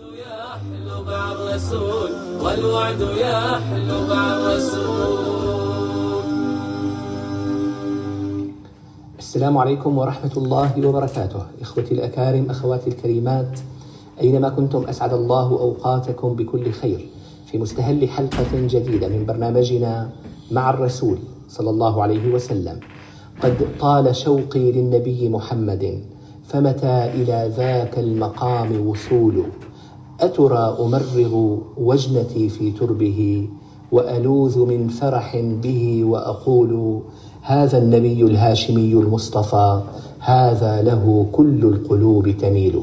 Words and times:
يحلو 0.00 1.04
مع 1.04 1.32
الرسول 1.32 2.10
والوعد 2.42 3.00
يحلو 3.00 4.06
مع 4.08 4.36
الرسول. 4.36 5.76
السلام 9.18 9.58
عليكم 9.58 9.98
ورحمة 9.98 10.32
الله 10.36 10.86
وبركاته. 10.86 11.42
إخوتي 11.60 11.94
الأكارم 11.94 12.50
أخواتي 12.50 12.90
الكريمات 12.90 13.58
أينما 14.20 14.48
كنتم 14.48 14.84
أسعد 14.84 15.12
الله 15.12 15.50
أوقاتكم 15.50 16.36
بكل 16.36 16.72
خير. 16.72 17.08
في 17.46 17.58
مستهل 17.58 18.08
حلقة 18.08 18.52
جديدة 18.52 19.08
من 19.08 19.26
برنامجنا 19.26 20.10
مع 20.50 20.70
الرسول 20.70 21.18
صلى 21.48 21.70
الله 21.70 22.02
عليه 22.02 22.34
وسلم. 22.34 22.80
قد 23.42 23.56
طال 23.80 24.16
شوقي 24.16 24.72
للنبي 24.72 25.28
محمد 25.28 26.04
فمتى 26.44 27.04
إلى 27.14 27.52
ذاك 27.56 27.98
المقام 27.98 28.86
وصول 28.88 29.44
أترى 30.20 30.76
أمرغ 30.80 31.56
وجنتي 31.76 32.48
في 32.48 32.72
تربه 32.72 33.48
وألوذ 33.92 34.58
من 34.58 34.88
فرح 34.88 35.36
به 35.36 36.04
وأقول 36.04 37.00
هذا 37.42 37.78
النبي 37.78 38.22
الهاشمي 38.22 38.92
المصطفى 38.92 39.82
هذا 40.20 40.82
له 40.82 41.26
كل 41.32 41.64
القلوب 41.64 42.30
تميل. 42.30 42.82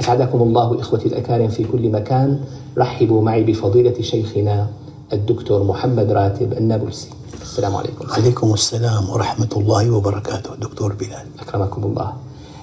أسعدكم 0.00 0.42
الله 0.42 0.80
إخوتي 0.80 1.08
الأكارم 1.08 1.48
في 1.48 1.64
كل 1.64 1.88
مكان. 1.88 2.40
رحبوا 2.78 3.22
معي 3.22 3.42
بفضيلة 3.44 4.00
شيخنا 4.00 4.66
الدكتور 5.12 5.64
محمد 5.64 6.12
راتب 6.12 6.52
النابلسي. 6.52 7.10
السلام 7.42 7.76
عليكم. 7.76 8.06
عليكم 8.10 8.54
السلام 8.54 9.10
ورحمة 9.10 9.52
الله 9.56 9.90
وبركاته. 9.90 10.54
دكتور 10.54 10.92
بلال. 10.92 11.26
أكرمكم 11.40 11.84
الله. 11.84 12.12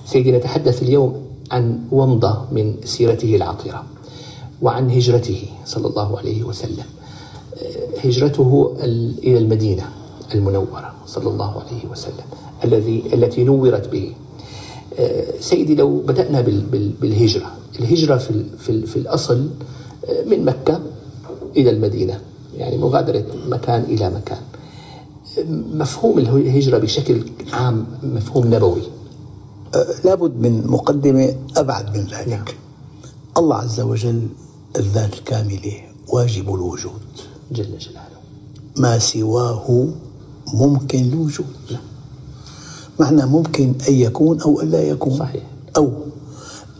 سيدي 0.06 0.32
نتحدث 0.32 0.84
اليوم 0.84 1.31
عن 1.52 1.80
ومضة 1.92 2.42
من 2.52 2.76
سيرته 2.84 3.36
العطرة 3.36 3.84
وعن 4.62 4.92
هجرته 4.92 5.46
صلى 5.66 5.88
الله 5.88 6.18
عليه 6.18 6.44
وسلم. 6.44 6.86
هجرته 8.04 8.76
إلى 9.24 9.38
المدينة 9.38 9.90
المنورة 10.36 10.94
صلى 11.08 11.30
الله 11.30 11.52
عليه 11.62 11.92
وسلم 11.92 12.26
الذي 12.64 13.04
التي 13.14 13.44
نورت 13.44 13.90
به. 13.90 14.12
سيدي 15.40 15.76
لو 15.76 16.00
بدأنا 16.00 16.42
بالهجرة 17.02 17.52
الهجرة 17.80 18.18
في, 18.18 18.44
في, 18.58 18.86
في 18.86 18.98
الأصل 18.98 19.50
من 20.26 20.46
مكة 20.46 20.80
إلى 21.58 21.70
المدينة 21.70 22.22
يعني 22.58 22.78
مغادرة 22.78 23.26
مكان 23.50 23.84
إلى 23.84 24.10
مكان. 24.10 24.42
مفهوم 25.74 26.20
الهجرة 26.20 26.78
بشكل 26.78 27.24
عام 27.54 27.86
مفهوم 28.04 28.54
نبوي. 28.54 28.82
لابد 30.04 30.36
من 30.36 30.68
مقدمة 30.68 31.36
أبعد 31.58 31.98
من 31.98 32.04
ذلك. 32.04 32.28
نعم. 32.28 32.46
الله 33.38 33.56
عز 33.56 33.80
وجل 33.80 34.28
الذات 34.76 35.14
الكاملة 35.14 35.82
واجب 36.08 36.56
الوجود. 36.56 37.02
جل 37.52 37.78
جلاله. 37.78 38.22
ما 38.78 39.00
سواه 39.00 39.88
ممكن 40.54 41.00
الوجود 41.00 41.56
نعم. 41.72 41.82
معنى 43.00 43.26
ممكن 43.26 43.74
أن 43.90 43.94
يكون 43.94 44.42
أو 44.42 44.62
أن 44.62 44.70
لا 44.70 44.82
يكون. 44.82 45.18
صحيح. 45.20 45.44
أو 45.78 45.92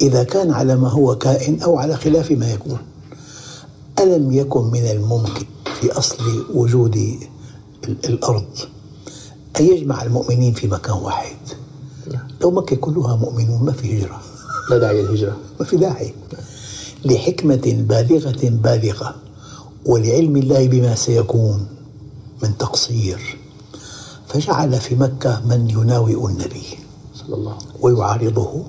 إذا 0.02 0.24
كان 0.24 0.52
على 0.52 0.76
ما 0.76 0.90
هو 0.90 1.16
كائن 1.18 1.62
أو 1.62 1.78
على 1.78 1.96
خلاف 1.96 2.32
ما 2.32 2.52
يكون. 2.52 2.78
ألم 4.00 4.32
يكن 4.32 4.64
من 4.64 4.86
الممكن 4.92 5.46
في 5.80 5.92
أصل 5.92 6.46
وجود 6.54 7.20
الأرض 7.88 8.46
أن 9.60 9.66
يجمع 9.66 10.04
المؤمنين 10.04 10.54
في 10.54 10.68
مكان 10.68 10.98
واحد؟ 10.98 11.38
نعم. 12.14 12.28
لو 12.42 12.52
مكة 12.52 12.76
كلها 12.76 13.16
مؤمنون 13.16 13.64
ما 13.64 13.72
في 13.72 13.98
هجرة. 13.98 14.22
لا 14.70 14.78
داعي 14.78 15.02
للهجرة. 15.02 15.38
ما 15.60 15.66
في 15.66 15.78
داعي. 15.78 16.14
لحكمة 17.06 17.86
بالغة 17.90 18.50
بالغة 18.50 19.16
ولعلم 19.86 20.38
الله 20.38 20.68
بما 20.68 20.96
سيكون 20.96 21.68
من 22.44 22.58
تقصير. 22.58 23.38
فجعل 24.28 24.80
في 24.80 24.96
مكة 24.96 25.42
من 25.46 25.70
يناوئ 25.70 26.26
النبي 26.26 26.64
صلى 27.16 27.36
الله 27.36 27.52
عليه 27.52 27.62
وسلم. 27.62 27.76
ويعارضه. 27.82 28.64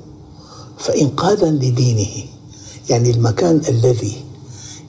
فإنقاذا 0.78 1.50
لدينه 1.50 2.24
يعني 2.90 3.10
المكان 3.10 3.60
الذي 3.68 4.24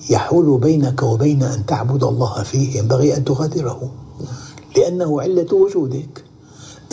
يحول 0.10 0.60
بينك 0.60 1.04
وبين 1.04 1.44
أن 1.44 1.66
تعبد 1.66 2.04
الله 2.04 2.44
فيه 2.44 2.78
ينبغي 2.80 3.18
أن 3.18 3.26
تغادره. 3.26 3.92
لأنه 4.78 5.22
علة 5.22 5.54
وجودك. 5.54 6.24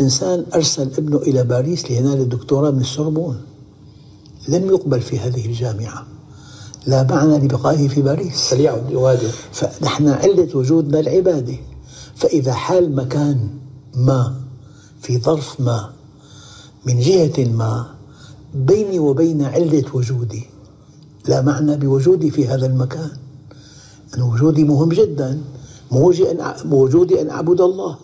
إنسان 0.01 0.45
أرسل 0.55 0.91
ابنه 0.99 1.17
إلى 1.17 1.45
باريس 1.45 1.91
لينال 1.91 2.21
الدكتوراه 2.21 2.71
من 2.71 2.81
السوربون. 2.81 3.41
لم 4.49 4.67
يقبل 4.67 5.01
في 5.01 5.19
هذه 5.19 5.47
الجامعة. 5.47 6.07
لا 6.87 7.03
معنى 7.03 7.39
لبقائه 7.39 7.89
في 7.89 8.03
باريس. 8.03 8.49
فليعد 8.49 8.91
يغادر 8.91 9.31
فنحن 9.53 10.09
علة 10.09 10.49
وجودنا 10.55 11.01
العبادة. 11.01 11.57
فإذا 12.15 12.53
حال 12.53 12.97
مكان 12.97 13.49
ما 13.95 14.35
في 15.01 15.19
ظرف 15.19 15.61
ما 15.61 15.91
من 16.87 17.01
جهة 17.01 17.45
ما 17.45 17.95
بيني 18.55 18.99
وبين 18.99 19.43
علة 19.43 19.85
وجودي 19.95 20.47
لا 21.29 21.43
معنى 21.43 21.77
بوجودي 21.77 22.31
في 22.31 22.49
هذا 22.49 22.67
المكان. 22.67 23.11
أن 24.17 24.23
وجودي 24.23 24.65
مهم 24.65 24.89
جدا. 24.89 25.41
وجودي 26.71 27.21
أن 27.21 27.31
أعبد 27.31 27.61
الله. 27.61 27.97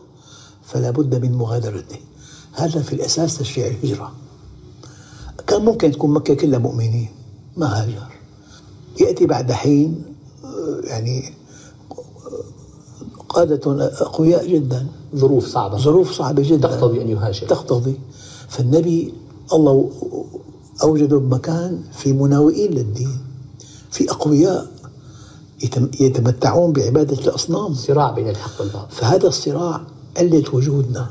فلا 0.67 0.91
بد 0.91 1.25
من 1.25 1.33
مغادرته 1.33 1.97
هذا 2.53 2.83
في 2.83 2.93
الأساس 2.93 3.39
تشريع 3.39 3.67
الهجرة. 3.67 4.13
كان 5.47 5.65
ممكن 5.65 5.93
تكون 5.93 6.11
مكة 6.11 6.35
كلها 6.35 6.59
مؤمنين. 6.59 7.09
ما 7.57 7.83
هاجر 7.83 8.07
يأتي 9.01 9.27
بعد 9.27 9.53
حين 9.53 10.05
يعني 10.85 11.33
قادة 13.29 13.91
أقوياء 14.01 14.47
جدا. 14.47 14.87
ظروف 15.17 15.47
صعبة. 15.47 15.79
ظروف 15.79 16.13
صعبة 16.13 16.43
جدا. 16.43 16.69
تقتضي 16.69 17.03
أن 17.03 17.09
يهاجر. 17.09 17.47
تقتضي. 17.47 18.01
فالنبي 18.49 19.15
الله 19.53 19.91
أوجده 20.83 21.19
بمكان 21.19 21.83
في 21.93 22.13
مناوئين 22.13 22.71
للدين. 22.71 23.19
في 23.91 24.11
أقوياء 24.11 24.67
يتمتعون 26.01 26.73
بعبادة 26.73 27.19
الأصنام. 27.25 27.75
صراع 27.75 28.11
بين 28.11 28.29
الحق 28.29 28.61
والباطل. 28.61 28.91
فهذا 28.91 29.27
الصراع 29.29 29.81
علة 30.17 30.45
وجودنا. 30.53 31.07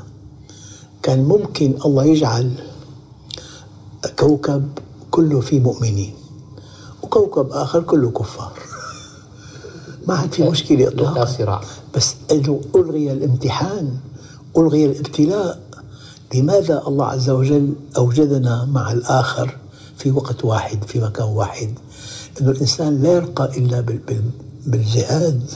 كان 1.02 1.24
ممكن 1.24 1.74
الله 1.84 2.04
يجعل 2.04 2.52
كوكب 4.18 4.68
كله 5.10 5.40
فيه 5.40 5.60
مؤمنين 5.60 6.14
وكوكب 7.02 7.50
آخر 7.52 7.82
كله 7.82 8.10
كفار. 8.10 8.52
ما 10.08 10.14
عاد 10.14 10.32
في 10.32 10.42
مشكلة 10.42 10.78
لا 10.78 10.88
إطلاقا. 10.88 11.24
صراع. 11.24 11.60
بس 11.94 12.14
إنه 12.32 12.60
ألغي 12.76 13.12
الامتحان 13.12 13.96
ألغي 14.56 14.86
الابتلاء. 14.86 15.60
لماذا 16.34 16.82
الله 16.86 17.06
عز 17.06 17.30
وجل 17.30 17.72
أوجدنا 17.96 18.64
مع 18.64 18.92
الآخر 18.92 19.56
في 19.98 20.10
وقت 20.10 20.44
واحد 20.44 20.84
في 20.84 21.00
مكان 21.00 21.26
واحد؟ 21.28 21.70
أنه 22.40 22.50
الإنسان 22.50 23.02
لا 23.02 23.12
يرقى 23.12 23.58
إلا 23.58 23.80
بال- 23.80 23.98
بال- 23.98 24.30
بالجهاد 24.66 25.50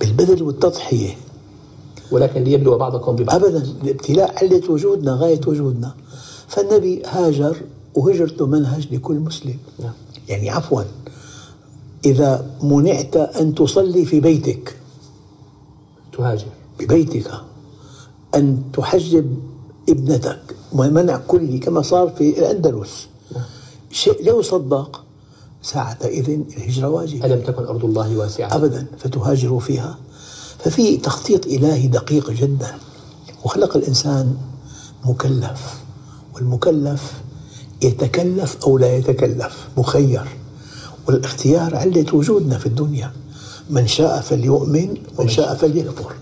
بالبذل 0.00 0.42
والتضحية. 0.42 1.16
ولكن 2.10 2.44
ليبلو 2.44 2.78
بعضكم 2.78 3.16
ببعض. 3.16 3.44
أبدا 3.44 3.62
الابتلاء 3.82 4.44
علة 4.44 4.70
وجودنا 4.70 5.12
غاية 5.14 5.40
وجودنا. 5.46 5.94
فالنبي 6.48 7.02
هاجر 7.06 7.56
وهجرته 7.94 8.46
منهج 8.46 8.94
لكل 8.94 9.14
مسلم. 9.14 9.58
نعم. 9.78 9.92
يعني 10.28 10.50
عفوا 10.50 10.82
إذا 12.04 12.50
منعت 12.62 13.16
أن 13.16 13.54
تصلي 13.54 14.04
في 14.04 14.20
بيتك. 14.20 14.76
تهاجر. 16.12 16.46
ببيتك. 16.80 17.30
أن 18.34 18.62
تحجب 18.72 19.36
ابنتك. 19.88 20.40
منع 20.72 21.16
كلي 21.16 21.58
كما 21.58 21.82
صار 21.82 22.08
في 22.08 22.38
الأندلس. 22.38 23.08
شيء 23.90 24.24
لا 24.24 24.38
يصدق 24.38 25.04
ساعتئذ 25.62 26.30
الهجرة 26.30 26.88
واجبة. 26.88 27.26
ألم 27.26 27.40
تكن 27.40 27.64
أرض 27.64 27.84
الله 27.84 28.16
واسعة؟ 28.16 28.54
أبدا 28.56 28.86
فتهاجروا 28.98 29.60
فيها. 29.60 29.98
ففي 30.58 30.96
تخطيط 30.96 31.46
إلهي 31.46 31.86
دقيق 31.86 32.30
جدا. 32.30 32.74
وخلق 33.44 33.76
الإنسان 33.76 34.36
مكلف 35.04 35.74
والمكلف 36.34 37.12
يتكلف 37.82 38.56
أو 38.64 38.78
لا 38.78 38.96
يتكلف 38.96 39.68
مخير. 39.76 40.36
والاختيار 41.08 41.76
علة 41.76 42.06
وجودنا 42.12 42.58
في 42.58 42.66
الدنيا 42.66 43.12
من 43.70 43.86
شاء 43.86 44.20
فليؤمن 44.20 44.96
ومن 45.18 45.28
شاء 45.28 45.54
فليكفر. 45.54 46.14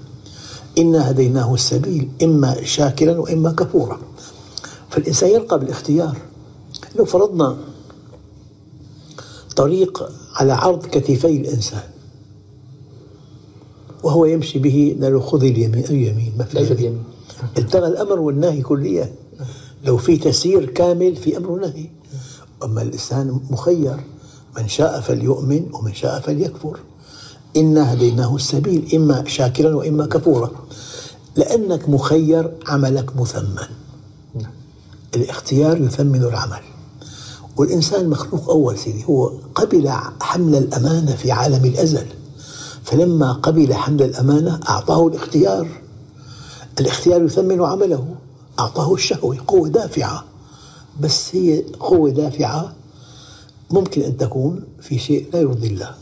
إنا 0.79 1.11
هديناه 1.11 1.55
السبيل 1.55 2.09
إما 2.23 2.65
شاكرا 2.65 3.19
وإما 3.19 3.53
كفورا. 3.53 3.99
فالإنسان 4.91 5.31
يرقى 5.31 5.59
بالاختيار. 5.59 6.19
لو 6.97 7.05
فرضنا 7.05 7.57
طريق 9.57 10.11
على 10.35 10.53
عرض 10.53 10.87
كتفي 10.87 11.27
الإنسان 11.27 11.83
وهو 14.03 14.25
يمشي 14.25 14.59
به 14.59 14.97
قال 15.03 15.13
له 15.13 15.21
خذ 15.21 15.45
اليمين 15.45 15.85
أي 15.85 16.07
يمين 16.07 16.33
ما 16.39 16.45
في 16.45 16.59
ليست 16.59 16.71
يمين. 16.71 16.85
يمين 16.85 17.05
التغى 17.59 17.89
الأمر 17.89 18.21
والنهي 18.21 18.63
كليا. 18.63 19.13
لو 19.85 19.97
في 19.97 20.17
تسيير 20.17 20.65
كامل 20.65 21.17
في 21.17 21.37
أمر 21.37 21.51
ونهي 21.51 21.87
أما 22.65 22.83
الإنسان 22.83 23.41
مخير 23.51 23.97
من 24.59 24.69
شاء 24.69 25.01
فليؤمن 25.01 25.67
ومن 25.73 25.95
شاء 25.95 26.21
فليكفر. 26.21 26.79
إنا 27.57 27.93
هديناه 27.93 28.37
السبيل 28.37 28.89
إما 28.95 29.25
شاكرا 29.27 29.75
وإما 29.75 30.07
كفورا. 30.07 30.51
لأنك 31.37 31.89
مخير 31.89 32.53
عملك 32.67 33.17
مثمن. 33.17 33.67
الاختيار 35.17 35.81
يثمن 35.81 36.23
العمل. 36.23 36.61
والإنسان 37.57 38.09
مخلوق 38.09 38.51
أول 38.51 38.79
سيدي 38.79 39.05
هو 39.05 39.33
قبل 39.55 39.89
حمل 40.21 40.55
الأمانة 40.55 41.17
في 41.17 41.31
عالم 41.31 41.65
الأزل. 41.65 42.07
فلما 42.87 43.33
قبل 43.33 43.75
حمل 43.75 44.03
الأمانة 44.03 44.61
أعطاه 44.69 45.09
الاختيار. 45.09 45.69
الاختيار 46.81 47.25
يثمن 47.25 47.63
عمله 47.63 48.15
أعطاه 48.59 48.95
الشهوة 48.95 49.39
قوة 49.47 49.69
دافعة. 49.69 50.25
بس 51.01 51.35
هي 51.35 51.63
قوة 51.81 52.11
دافعة 52.11 52.75
ممكن 53.71 54.03
أن 54.03 54.17
تكون 54.17 54.65
في 54.81 54.99
شيء 54.99 55.29
لا 55.33 55.41
يرضي 55.41 55.67
الله. 55.67 55.95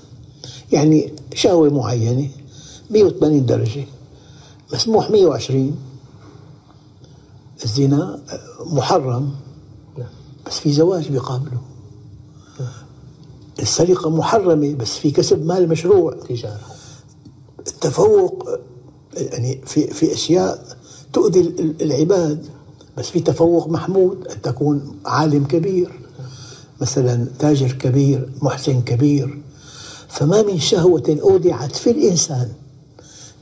يعني 0.73 1.13
شهوة 1.35 1.71
معينة 1.71 2.29
180 2.91 3.47
درجة. 3.47 3.85
مسموح 4.75 5.11
120 5.11 5.77
الزنا 7.65 8.21
محرم. 8.67 9.31
بس 10.47 10.59
في 10.59 10.73
زواج 10.73 11.09
بيقابله. 11.09 11.61
السرقة 13.63 14.11
محرمة 14.11 14.75
بس 14.75 14.99
في 14.99 15.11
كسب 15.11 15.47
مال 15.47 15.69
مشروع. 15.69 16.15
تجارة. 16.29 16.74
التفوق 17.67 18.49
يعني 19.17 19.61
في 19.67 19.87
في 19.87 20.13
أشياء 20.13 20.77
تؤذي 21.13 21.41
العباد 21.81 22.47
بس 22.97 23.11
في 23.11 23.21
تفوق 23.21 23.69
محمود 23.69 24.27
أن 24.29 24.43
تكون 24.43 24.97
عالم 25.05 25.45
كبير 25.45 26.01
مثلا 26.81 27.27
تاجر 27.39 27.73
كبير 27.73 28.33
محسن 28.43 28.81
كبير. 28.83 29.43
فما 30.09 30.43
من 30.43 30.61
شهوة 30.61 31.19
أودعت 31.23 31.77
في 31.77 31.91
الإنسان 31.91 32.49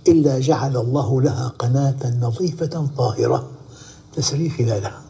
إلا 0.08 0.38
جعل 0.38 0.76
الله 0.76 1.22
لها 1.22 1.48
قناة 1.58 2.18
نظيفة 2.20 2.86
طاهرة 2.96 3.50
تسري 4.16 4.50
خلالها. 4.50 5.02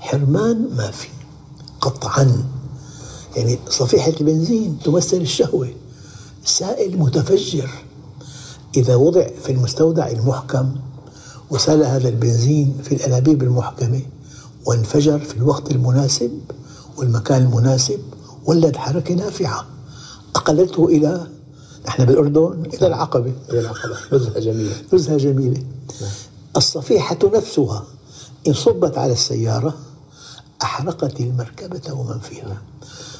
حرمان 0.00 0.68
ما 0.76 0.90
في 0.90 1.08
قطعا. 1.80 2.44
يعني 3.36 3.58
صفيحة 3.68 4.12
البنزين 4.20 4.78
تمثل 4.84 5.16
الشهوة 5.16 5.68
سائل 6.44 6.98
متفجر. 6.98 7.70
إذا 8.76 8.94
وضع 8.94 9.26
في 9.44 9.52
المستودع 9.52 10.08
المحكم 10.08 10.76
وسال 11.50 11.84
هذا 11.84 12.08
البنزين 12.08 12.78
في 12.82 12.94
الأنابيب 12.94 13.42
المحكمة 13.42 14.00
وانفجر 14.66 15.18
في 15.18 15.36
الوقت 15.36 15.70
المناسب 15.70 16.40
والمكان 16.96 17.42
المناسب 17.42 18.00
ولد 18.44 18.76
حركة 18.76 19.14
نافعة. 19.14 19.66
أقلته 20.36 20.86
إلى 20.86 21.26
نحن 21.86 22.04
بالأردن 22.04 22.62
إلى 22.74 22.86
العقبة. 22.86 23.32
إلى 23.50 23.60
العقبة. 23.60 23.96
نزهة 24.12 24.40
جميلة 24.40 24.72
نزهة 24.92 25.16
جميلة 25.16 25.62
الصفيحة 26.56 27.18
نفسها 27.34 27.84
إن 28.46 28.52
صبت 28.52 28.98
على 28.98 29.12
السيارة 29.12 29.74
أحرقت 30.62 31.20
المركبة 31.20 31.92
ومن 31.92 32.18
فيها. 32.18 32.62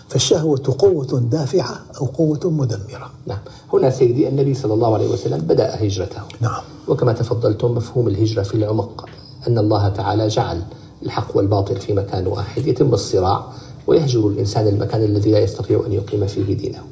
فالشهوة 0.08 0.76
قوة 0.78 1.20
دافعة 1.20 1.80
أو 2.00 2.06
قوة 2.06 2.40
مدمرة. 2.44 3.10
نعم. 3.26 3.38
هنا 3.72 3.90
سيدي 3.90 4.28
النبي 4.28 4.54
صلى 4.54 4.74
الله 4.74 4.94
عليه 4.94 5.08
وسلم 5.08 5.38
بدأ 5.40 5.84
هجرته. 5.86 6.22
نعم. 6.40 6.62
وكما 6.88 7.12
تفضلتم 7.12 7.70
مفهوم 7.70 8.08
الهجرة 8.08 8.42
في 8.42 8.54
العمق 8.54 9.08
أن 9.48 9.58
الله 9.58 9.88
تعالى 9.88 10.28
جعل 10.28 10.62
الحق 11.02 11.36
والباطل 11.36 11.80
في 11.80 11.92
مكان 11.92 12.26
واحد 12.26 12.66
يتم 12.66 12.94
الصراع 12.94 13.44
ويهجر 13.86 14.28
الإنسان 14.28 14.68
المكان 14.68 15.04
الذي 15.04 15.30
لا 15.30 15.38
يستطيع 15.38 15.82
أن 15.86 15.92
يقيم 15.92 16.26
فيه 16.26 16.54
دينه. 16.54 16.82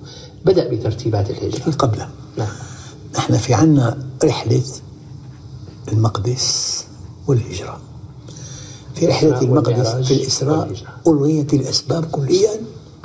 بدأ 0.45 0.69
بترتيبات 0.69 1.31
الهجرة. 1.31 1.73
قبله. 1.73 2.09
نعم. 2.37 2.49
نحن 3.17 3.37
في 3.37 3.55
عنا 3.55 3.99
رحلة 4.25 4.63
المقدس 5.93 6.85
والهجرة. 7.27 7.81
في 8.95 9.07
رحلة 9.07 9.43
المقدس 9.43 9.89
في 9.89 10.15
الإسراء. 10.15 10.73
ألغيت 11.07 11.55
الأسباب 11.55 12.05
كليا. 12.05 12.51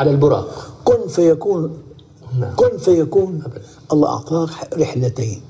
على 0.01 0.11
البراق. 0.11 0.71
كن 0.85 1.07
فيكون 1.07 1.77
نعم. 2.39 2.55
كن 2.55 2.77
فيكون 2.77 3.43
الله 3.93 4.09
أعطاك 4.09 4.49
رحلتين. 4.77 5.41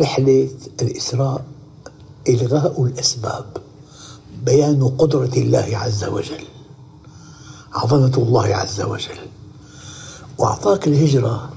رحلة 0.00 0.50
الإسراء 0.82 1.44
إلغاء 2.28 2.84
الأسباب 2.84 3.44
بيان 4.44 4.88
قدرة 4.88 5.30
الله 5.36 5.68
عز 5.72 6.04
وجل 6.04 6.44
عظمة 7.72 8.12
الله 8.18 8.46
عز 8.46 8.80
وجل. 8.80 9.18
وأعطاك 10.38 10.88
الهجرة 10.88 11.50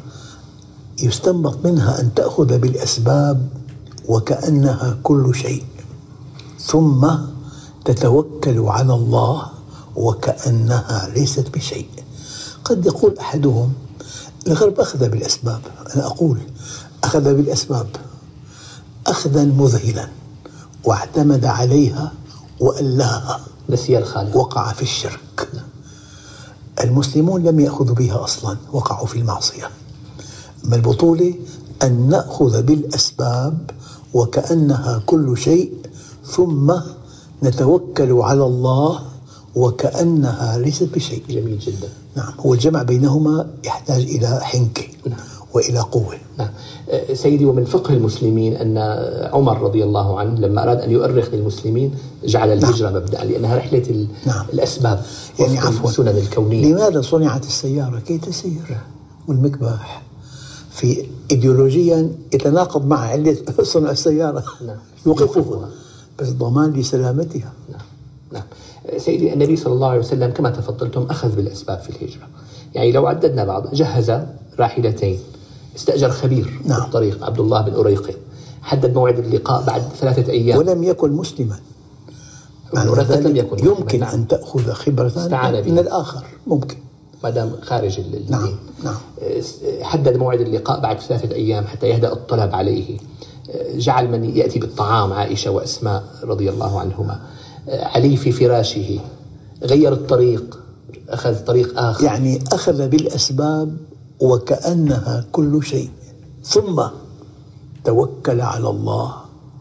يستنبط 1.03 1.65
منها 1.65 2.01
أن 2.01 2.13
تأخذ 2.13 2.57
بالأسباب 2.57 3.49
وكأنها 4.07 4.97
كل 5.03 5.35
شيء. 5.35 5.63
ثم 6.59 7.07
تتوكل 7.85 8.59
على 8.59 8.93
الله 8.93 9.49
وكأنها 9.95 11.09
ليست 11.15 11.49
بشيء. 11.49 11.89
قد 12.71 12.85
يقول 12.85 13.17
أحدهم 13.19 13.73
الغرب 14.47 14.79
أخذ 14.79 15.09
بالأسباب. 15.09 15.61
أنا 15.95 16.05
أقول 16.05 16.37
أخذ 17.03 17.33
بالأسباب. 17.33 17.87
أخذا 19.07 19.43
مذهلا 19.43 20.07
واعتمد 20.83 21.45
عليها 21.45 22.11
وألاها. 22.59 23.39
نسي 23.69 23.97
الخالق. 23.97 24.37
وقع 24.37 24.73
في 24.73 24.81
الشرك. 24.81 25.49
المسلمون 26.83 27.43
لم 27.43 27.59
يأخذوا 27.59 27.95
بها 27.95 28.23
أصلا 28.23 28.57
وقعوا 28.73 29.07
في 29.07 29.19
المعصية. 29.19 29.69
أما 30.65 30.75
البطولة 30.75 31.35
أن 31.83 32.09
نأخذ 32.09 32.61
بالأسباب 32.61 33.71
وكأنها 34.13 35.01
كل 35.05 35.37
شيء 35.37 35.73
ثم 36.25 36.73
نتوكل 37.43 38.11
على 38.11 38.43
الله 38.43 39.10
وكأنها 39.55 40.57
ليست 40.57 40.89
بشيء. 40.95 41.23
جميل 41.29 41.59
جدا. 41.59 41.89
نعم 42.15 42.33
هو 42.39 42.53
الجمع 42.53 42.83
بينهما 42.83 43.47
يحتاج 43.65 44.01
إلى 44.03 44.39
حنكة 44.41 44.83
نعم. 45.07 45.19
وإلى 45.53 45.79
قوة. 45.79 46.15
نعم. 46.37 46.49
أه، 46.89 47.13
سيدي 47.13 47.45
ومن 47.45 47.65
فقه 47.65 47.93
المسلمين 47.93 48.55
أن 48.55 48.77
عمر 49.33 49.61
رضي 49.61 49.83
الله 49.83 50.19
عنه 50.19 50.39
لما 50.39 50.63
أراد 50.63 50.77
أن 50.81 50.91
يؤرخ 50.91 51.27
للمسلمين 51.33 51.95
جعل 52.25 52.51
الهجرة 52.53 52.89
مبدأ 52.89 53.23
لأنها 53.23 53.55
رحلة 53.57 53.83
ال- 53.89 54.07
نعم. 54.25 54.45
الأسباب 54.53 55.03
يعني 55.39 55.59
عفوا. 55.59 55.89
السنن 55.89 56.07
الكونية. 56.17 56.65
لماذا 56.65 57.01
صنعت 57.01 57.45
السيارة 57.45 57.99
كي 57.99 58.17
تسير؟ 58.17 58.77
والمكباح. 59.27 60.01
في 60.71 61.05
ايديولوجيا 61.31 62.11
يتناقض 62.33 62.85
مع 62.85 62.99
علة 62.99 63.37
صنع 63.63 63.91
السيارة. 63.91 64.43
نعم. 64.67 64.77
يوقفها. 65.05 65.69
بس 66.19 66.29
ضمان 66.29 66.71
لسلامتها. 66.73 67.51
نعم. 67.71 67.81
نعم. 68.33 68.43
سيدي 68.97 69.33
النبي 69.33 69.55
صلى 69.55 69.73
الله 69.73 69.87
عليه 69.89 69.99
وسلم 69.99 70.31
كما 70.31 70.49
تفضلتم 70.49 71.07
أخذ 71.09 71.35
بالأسباب 71.35 71.79
في 71.79 71.89
الهجرة 71.89 72.27
يعني 72.75 72.91
لو 72.91 73.07
عددنا 73.07 73.43
بعض 73.45 73.73
جهز 73.75 74.11
راحلتين 74.59 75.19
استأجر 75.75 76.09
خبير 76.09 76.61
نعم. 76.65 76.79
في 76.81 76.85
الطريق 76.85 77.23
عبد 77.25 77.39
الله 77.39 77.61
بن 77.61 77.73
أريقط 77.73 78.15
حدد 78.61 78.93
موعد 78.95 79.19
اللقاء 79.19 79.63
بعد 79.65 79.81
ثلاثة 79.99 80.31
أيام 80.31 80.57
ولم 80.57 80.83
يكن 80.83 81.11
مسلما 81.11 81.55
لم 83.27 83.35
يكن. 83.35 83.65
يمكن 83.65 83.99
نعم. 83.99 84.13
أن 84.13 84.27
تأخذ 84.27 84.71
خبرة. 84.71 85.11
من 85.71 85.79
الآخر 85.79 86.23
ممكن 86.47 86.75
ما 87.23 87.29
دام 87.29 87.51
خارج 87.61 87.99
ال- 87.99 88.05
الدين 88.15 88.31
نعم 88.31 88.49
نعم 88.83 88.95
حدد 89.81 90.17
موعد 90.17 90.41
اللقاء 90.41 90.79
بعد 90.79 90.99
ثلاثة 90.99 91.35
أيام 91.35 91.65
حتى 91.67 91.87
يهدأ 91.89 92.13
الطلب 92.13 92.55
عليه 92.55 92.97
جعل 93.75 94.07
من 94.11 94.37
يأتي 94.37 94.59
بالطعام 94.59 95.13
عائشة 95.13 95.51
وأسماء 95.51 96.03
رضي 96.23 96.49
الله 96.49 96.79
عنهما 96.79 97.19
علي 97.67 98.17
في 98.17 98.31
فراشه 98.31 98.99
غير 99.63 99.93
الطريق 99.93 100.59
أخذ 101.09 101.45
طريق 101.45 101.79
آخر. 101.79 102.03
يعني 102.03 102.39
أخذ 102.53 102.87
بالأسباب 102.87 103.77
وكأنها 104.19 105.25
كل 105.31 105.63
شيء. 105.63 105.89
ثم 106.43 106.83
توكل 107.83 108.41
على 108.41 108.69
الله 108.69 109.15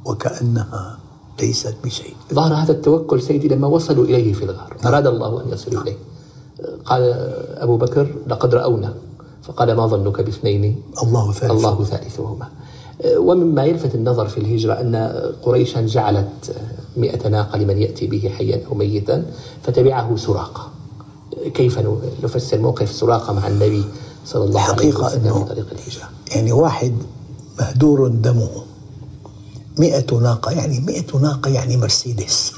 وكأنها 0.05 0.99
ليست 1.41 1.75
بشيء. 1.85 2.15
ظهر 2.35 2.55
هذا 2.55 2.73
التوكل 2.73 3.23
سيدي 3.23 3.49
لما 3.49 3.67
وصلوا 3.67 4.05
إليه 4.05 4.33
في 4.33 4.45
الغار. 4.45 4.77
أراد 4.85 5.07
الله 5.07 5.43
أن 5.43 5.49
يصلوا 5.53 5.83
إليه. 5.83 5.97
قال 6.85 7.03
أبو 7.57 7.77
بكر 7.77 8.15
لقد 8.27 8.55
رأونا. 8.55 8.95
فقال 9.43 9.73
ما 9.73 9.87
ظنك 9.87 10.21
باثنين؟ 10.21 10.83
الله 11.03 11.33
ثالث. 11.33 11.51
الله 11.53 11.85
ثالثهما. 11.85 12.49
ومما 13.17 13.65
يلفت 13.65 13.95
النظر 13.95 14.29
في 14.29 14.39
الهجرة 14.39 14.73
أن 14.73 14.97
قريشا 15.43 15.81
جعلت 15.81 16.57
مئة 16.97 17.29
ناقة 17.29 17.59
لمن 17.59 17.79
يأتي 17.83 18.07
به 18.07 18.31
حيا 18.39 18.67
أو 18.67 18.75
ميتا 18.75 19.25
فتبعه 19.63 20.17
سراقة. 20.17 20.71
كيف 21.55 21.79
نفسر 22.25 22.59
موقف 22.59 22.93
سراقة 22.93 23.33
مع 23.33 23.49
النبي 23.49 23.85
صلى 24.27 24.45
الله 24.45 24.61
عليه 24.61 24.89
وسلم 24.95 25.35
أنه- 25.35 25.39
في 25.39 25.45
طريق 25.45 25.67
الهجرة 25.73 26.09
يعني 26.37 26.53
واحد 26.53 26.95
مهدور 27.61 28.09
دمه. 28.09 28.49
مئة 29.79 30.15
ناقة 30.19 30.51
يعني 30.53 30.81
مئة 30.81 31.19
ناقة 31.19 31.51
يعني 31.51 31.77
مرسيدس. 31.77 32.53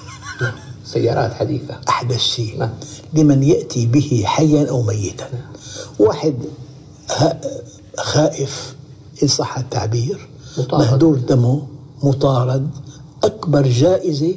سيارات 0.85 1.33
حديثة. 1.35 1.75
أحدث 1.89 2.19
شيء 2.19 2.59
نعم. 2.59 2.71
لمن 3.15 3.43
يأتي 3.43 3.87
به 3.87 4.23
حيا 4.27 4.69
أو 4.71 4.83
ميتا. 4.83 5.29
واحد 5.99 6.35
ه- 7.11 7.41
خائف 7.99 8.75
إن 9.23 9.29
صح 9.29 9.59
التعبير. 9.59 10.29
مطارد. 10.59 10.83
مهدور 10.85 11.17
دمه 11.19 11.67
مطارد. 12.03 12.71
أكبر 13.25 13.63
جائزة 13.67 14.35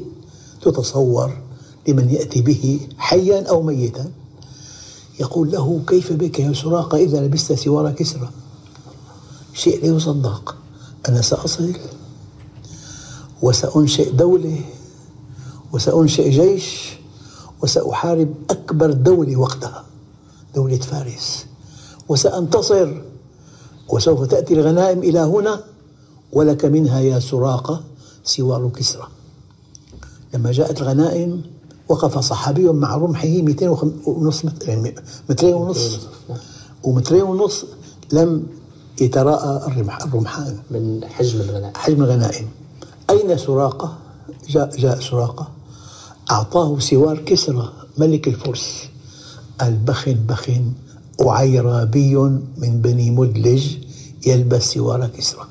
تتصور 0.61 1.37
لمن 1.87 2.09
يأتي 2.09 2.41
به 2.41 2.79
حيا 2.97 3.49
أو 3.49 3.61
ميتا. 3.61 4.11
يقول 5.19 5.51
له 5.51 5.81
كيف 5.87 6.13
بك 6.13 6.39
يا 6.39 6.53
سراقة؟ 6.53 6.97
إذا 6.97 7.21
لبست 7.21 7.53
سوار 7.53 7.91
كسرى. 7.91 8.29
شيء 9.53 9.81
لا 9.81 9.87
يصدق 9.87 10.55
أنا 11.09 11.21
سأصل 11.21 11.73
وسأنشئ 13.41 14.11
دولة 14.11 14.61
وسأنشئ 15.73 16.29
جيش 16.29 16.93
وسأحارب 17.63 18.33
أكبر 18.49 18.91
دولة 18.91 19.35
وقتها 19.35 19.85
دولة 20.55 20.77
فارس 20.77 21.45
وسأنتصر 22.09 23.01
وسوف 23.89 24.27
تأتي 24.27 24.53
الغنائم 24.53 24.99
إلى 24.99 25.19
هنا 25.19 25.63
ولك 26.33 26.65
منها 26.65 26.99
يا 26.99 27.19
سراقة. 27.19 27.83
سوار 28.25 28.69
كسرى 28.69 29.07
لما 30.33 30.51
جاءت 30.51 30.81
الغنائم 30.81 31.41
وقف 31.89 32.19
صحابي 32.19 32.69
مع 32.69 32.95
رمحه 32.95 33.27
200 33.27 33.69
ونص 34.05 34.45
متر 34.45 34.69
يعني 34.69 34.95
مترين 35.29 35.53
ونص. 35.53 35.99
ومترين 36.83 37.21
ونص 37.21 37.65
لم 38.11 38.47
يتراءى 39.01 39.67
الرمح 39.67 40.01
الرمحان 40.01 40.59
من 40.71 41.05
حجم 41.05 41.41
الغناء 41.41 41.71
حجم 41.75 42.03
الغنائم. 42.03 42.47
أين 43.09 43.37
سراقة؟ 43.37 43.97
جاء, 44.49 44.77
جاء 44.77 44.99
سراقة. 44.99 45.47
أعطاه 46.31 46.79
سوار 46.79 47.17
كسرى 47.19 47.73
ملك 47.97 48.27
الفرس. 48.27 48.83
البخن 49.61 50.13
بخن 50.13 50.73
أعيرابي 51.21 52.15
من 52.57 52.81
بني 52.81 53.11
مدلج 53.11 53.77
يلبس 54.27 54.73
سوار 54.73 55.07
كسرى. 55.07 55.45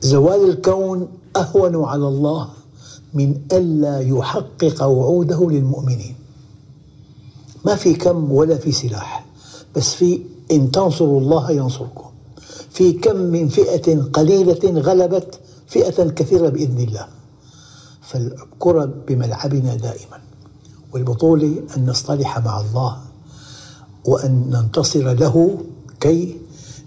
زوال 0.00 0.50
الكون 0.50 1.08
أهون 1.40 1.84
على 1.84 2.08
الله 2.08 2.48
من 3.14 3.40
ألا 3.52 4.00
يحقق 4.00 4.82
وعوده 4.82 5.50
للمؤمنين. 5.50 6.14
ما 7.64 7.74
في 7.74 7.94
كم 7.94 8.32
ولا 8.32 8.56
في 8.56 8.72
سلاح 8.72 9.24
بس 9.76 9.94
في 9.94 10.22
إن 10.52 10.70
تنصروا 10.70 11.20
الله 11.20 11.50
ينصركم. 11.50 12.08
في 12.70 12.92
كم 12.92 13.16
من 13.16 13.48
فئة 13.48 14.02
قليلة 14.02 14.80
غلبت 14.80 15.40
فئة 15.66 16.10
كثيرة 16.10 16.48
بإذن 16.48 16.78
الله. 16.78 17.06
فالكرة 18.02 18.84
بملعبنا 19.08 19.74
دائما 19.74 20.18
والبطولة 20.92 21.62
أن 21.76 21.86
نصطلح 21.86 22.38
مع 22.38 22.60
الله 22.60 22.96
وأن 24.04 24.50
ننتصر 24.50 25.12
له 25.12 25.58
كي 26.00 26.40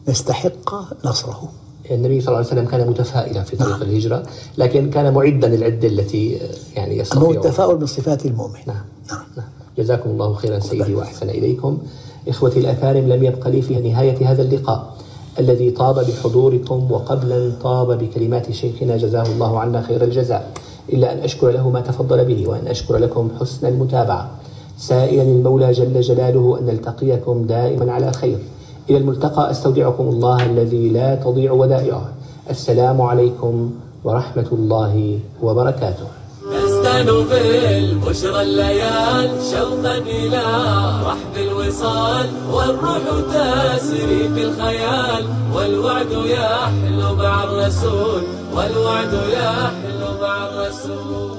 نستحق 0.08 0.76
نصره. 1.06 1.52
النبي 1.92 2.22
صلى 2.22 2.28
الله 2.28 2.38
عليه 2.38 2.48
وسلم 2.48 2.66
كان 2.66 2.88
متفائلا 2.88 3.44
في 3.44 3.56
طريق 3.56 3.72
نعم. 3.72 3.82
الهجرة 3.82 4.24
لكن 4.58 4.90
كان 4.90 5.14
معدا 5.14 5.54
العدة 5.54 5.88
التي 5.88 6.36
آه، 6.36 6.50
يعني 6.76 6.98
يستطيع 6.98 7.30
التفاؤل 7.30 7.80
من 7.80 7.86
صفات 7.86 8.26
المؤمن. 8.26 8.60
نعم. 8.68 8.84
نعم. 9.12 9.24
نعم. 9.38 9.48
جزاكم 9.78 10.10
الله 10.10 10.34
خيرا 10.34 10.60
سيدي 10.60 10.96
وأحسن 10.96 11.30
إليكم. 11.30 11.78
إخوتي 12.28 12.60
الأكارم 12.60 13.10
لم 13.10 13.24
يبق 13.24 13.48
لي 13.48 13.62
في 13.62 13.76
نهاية 13.76 14.32
هذا 14.32 14.42
اللقاء 14.42 14.94
الذي 15.40 15.72
طاب 15.72 16.06
بحضوركم 16.06 16.92
وقبلا 16.92 17.52
طاب 17.64 18.00
بكلمات 18.00 18.52
شيخنا 18.52 18.98
جزاه 18.98 19.26
الله 19.26 19.60
عنا 19.60 19.82
خير 19.82 20.04
الجزاء 20.04 20.52
إلا 20.94 21.14
أن 21.14 21.18
أشكر 21.20 21.52
له 21.52 21.70
ما 21.70 21.82
تفضل 21.82 22.26
به 22.26 22.48
وأن 22.48 22.68
أشكر 22.68 22.98
لكم 22.98 23.30
حسن 23.40 23.68
المتابعة. 23.68 24.32
سائلا 24.78 25.22
المولى 25.22 25.72
جل 25.72 26.02
جلاله 26.02 26.60
أن 26.60 26.66
نلتقيكم 26.66 27.44
دائما 27.44 27.92
على 27.92 28.14
خير. 28.14 28.40
إلى 28.92 29.00
الملتقى. 29.00 29.52
أستودعكم 29.52 30.04
الله 30.04 30.46
الذي 30.46 30.90
لا 30.90 31.16
تضيع 31.16 31.52
ودائعه. 31.52 32.14
السلام 32.50 33.02
عليكم 33.02 33.72
ورحمة 34.04 34.50
الله 34.52 35.20
وبركاته. 35.42 36.08
نستن 36.52 37.08
بالبشرى 37.32 38.42
الليال 38.42 39.30
شوقا 39.52 39.98
إلى 39.98 40.44
رحب 41.08 41.36
الوصال 41.48 42.28
والروح 42.52 43.04
تسري 43.32 44.30
في 44.36 44.44
الخيال. 44.44 45.24
والوعد 45.56 46.12
يحلو 46.12 47.16
مع 47.16 47.44
الرسول 47.44 48.24
والوعد 48.56 49.14
يحلو 49.14 50.10
مع 50.22 50.36
الرسول. 50.48 51.31